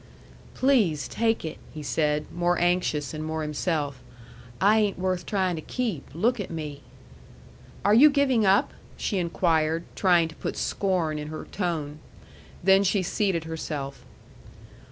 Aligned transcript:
"Please 0.55 1.07
take 1.07 1.45
it," 1.45 1.59
he 1.71 1.83
said, 1.83 2.25
more 2.31 2.57
anxious 2.57 3.13
and 3.13 3.23
more 3.23 3.43
himself. 3.43 4.01
"I 4.59 4.79
ain't 4.79 4.97
worth 4.97 5.27
tryin' 5.27 5.55
to 5.57 5.61
keep. 5.61 6.09
Look 6.15 6.39
at 6.39 6.49
me!" 6.49 6.81
"Are 7.85 7.93
you 7.93 8.09
giving 8.09 8.43
up?" 8.43 8.73
she 8.97 9.19
inquired, 9.19 9.83
trying 9.95 10.27
to 10.29 10.35
put 10.35 10.57
scorn 10.57 11.19
in 11.19 11.27
her 11.27 11.45
tone. 11.45 11.99
Then 12.63 12.83
she 12.83 13.03
seated 13.03 13.43
herself. 13.43 14.03